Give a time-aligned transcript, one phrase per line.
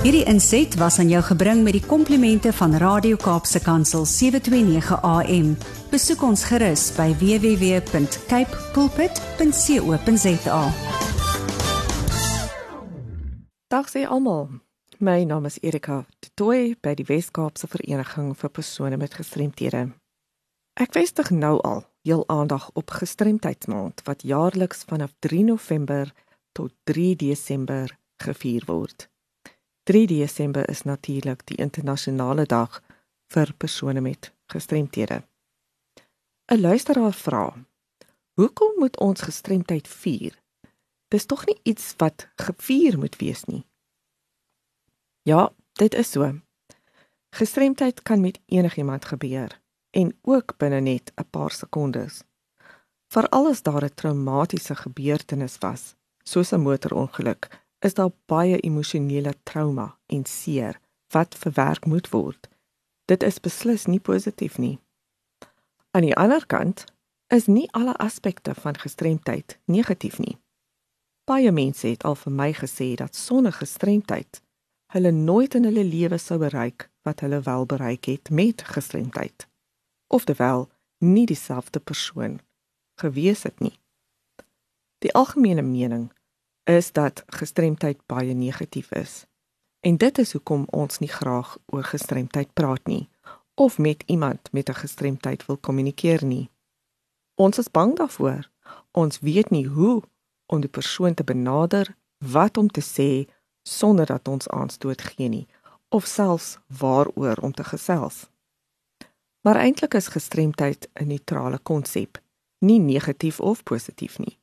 [0.00, 5.50] Hierdie inset was aan jou gebring met die komplimente van Radio Kaapse Kansel 729 AM.
[5.92, 10.62] Besoek ons gerus by www.cape pulpit.co.za.
[13.68, 14.48] Dag sê almal.
[15.04, 19.90] My naam is Erika Toy by die Wes-Kaapse Vereniging vir persone met gestremthede.
[20.80, 26.08] Ek vestig nou al heel aandag op gestremdheidsmaand wat jaarliks vanaf 3 November
[26.56, 29.09] tot 3 Desember gevier word.
[29.90, 32.76] 3 Desember is natuurlik die internasionale dag
[33.34, 35.22] vir persone met gestremthede.
[36.52, 37.54] 'n Luisteraar vra:
[38.38, 40.42] Hoekom moet ons gestremdheid vier?
[41.08, 43.66] Dis tog nie iets wat gevier moet wees nie.
[45.22, 46.38] Ja, dit is so.
[47.34, 49.60] Gestremdheid kan met enigiemand gebeur
[49.90, 52.22] en ook binne net 'n paar sekondes.
[53.08, 59.96] Veral as daar 'n traumatiese gebeurtenis was, soos 'n motorongeluk, is daar baie emosionele trauma
[60.06, 62.48] en seer wat verwerk moet word.
[63.04, 64.78] Dit is beslis nie positief nie.
[65.90, 66.84] Aan die ander kant
[67.26, 70.38] is nie alle aspekte van gestremdheid negatief nie.
[71.24, 74.42] Baie mense het al vir my gesê dat sonder gestremdheid
[74.90, 79.46] hulle nooit in hulle lewe sou bereik wat hulle wel bereik het met gestremdheid.
[80.06, 80.68] Oftewel,
[80.98, 82.40] nie dieselfde persoon
[83.00, 83.78] gewees het nie.
[84.98, 86.10] Die algemene mening
[86.64, 89.26] is dat gestremdheid baie negatief is.
[89.80, 93.08] En dit is hoekom ons nie graag oor gestremdheid praat nie
[93.54, 96.50] of met iemand met 'n gestremdheid wil kommunikeer nie.
[97.34, 98.50] Ons is bang daarvoor.
[98.90, 100.02] Ons weet nie hoe
[100.46, 103.30] om die persoon te benader, wat om te sê
[103.62, 105.46] sonder dat ons aanstoot gee nie
[105.88, 108.30] of selfs waaroor om te gesels.
[109.40, 112.22] Maar eintlik is gestremdheid 'n neutrale konsep,
[112.58, 114.39] nie negatief of positief nie.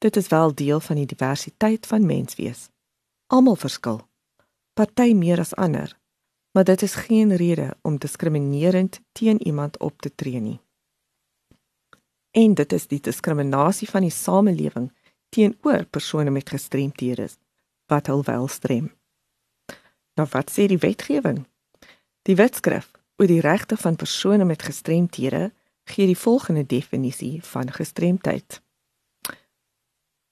[0.00, 2.68] Dit is wel deel van die diversiteit van menswees.
[3.26, 4.00] Almal verskil.
[4.72, 5.98] Party meer as ander,
[6.50, 10.60] maar dit is geen rede om diskriminerend teen iemand op te tree nie.
[12.30, 14.88] En dit is die diskriminasie van die samelewing
[15.28, 17.28] teenoor persone met gestremthede
[17.86, 18.88] wat hul wel strem.
[20.14, 21.44] Nou wat sê die wetgewing?
[22.22, 22.88] Die wetskrif
[23.20, 25.52] oor die regte van persone met gestremthede
[25.84, 28.62] gee die volgende definisie van gestremdheid.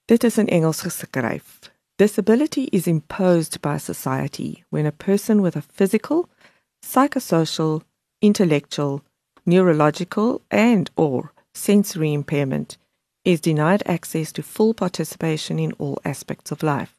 [0.09, 1.71] Dit is in Engels geskryf.
[1.97, 6.31] Disability is imposed by society when a person with a physical,
[6.83, 7.83] psychosocial,
[8.23, 9.03] intellectual,
[9.45, 12.79] neurological and or sensory impairment
[13.23, 16.95] is denied access to full participation in all aspects of life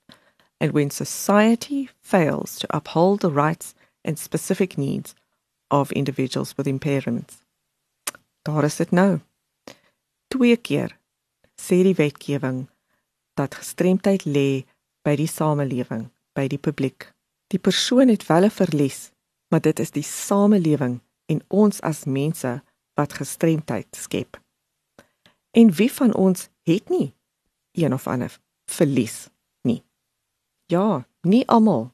[0.61, 3.73] and when society fails to uphold the rights
[4.05, 5.15] and specific needs
[5.71, 7.41] of individuals with impairments.
[8.45, 9.19] Daar is dit nou.
[10.27, 10.97] Twee keer
[11.57, 12.67] sê die wetgewing
[13.39, 14.65] dat gestremdheid lê
[15.07, 17.11] by die samelewing, by die publiek.
[17.49, 19.11] Die persoon het wel 'n verlies,
[19.49, 22.61] maar dit is die samelewing en ons as mense
[22.93, 24.41] wat gestremdheid skep.
[25.51, 27.13] En wie van ons het nie
[27.71, 29.29] een of ander verlies
[29.61, 29.83] nie?
[30.65, 31.91] Ja, nie almal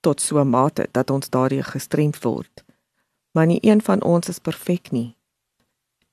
[0.00, 2.64] tot so 'n mate dat ons daardie gestremd word.
[3.32, 5.16] Maar nie een van ons is perfek nie.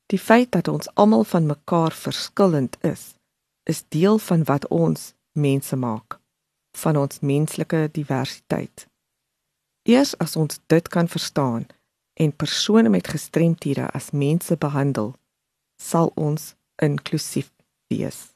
[0.05, 3.18] Die feit dat ons almal van mekaar verskillend is,
[3.69, 6.19] is deel van wat ons mense maak,
[6.77, 8.87] van ons menslike diversiteit.
[9.83, 11.67] Eers as ons dit kan verstaan
[12.13, 15.13] en persone met gestremthede as mense behandel,
[15.81, 17.51] sal ons inklusief
[17.87, 18.33] wees.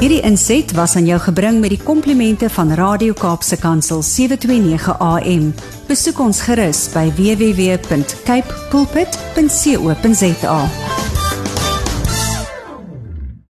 [0.00, 5.54] Hierdie inset was aan jou gebring met die komplimente van Radio Kaapse Kansel 729 AM.
[5.88, 10.60] Besoek ons gerus by www.cape pulpit.co.za.